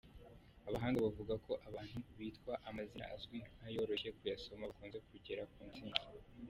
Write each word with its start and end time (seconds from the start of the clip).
Abahanga 0.67 1.03
bavuga 1.05 1.33
ko 1.45 1.53
abantu 1.67 1.97
bitwa 2.17 2.53
amazina 2.69 3.05
azwi 3.15 3.37
kandi 3.57 3.73
yoroshye 3.77 4.09
kuyasoma, 4.17 4.69
bakunze 4.69 4.97
kugera 5.09 5.43
ku 5.51 5.59
ntsinzi. 5.69 6.05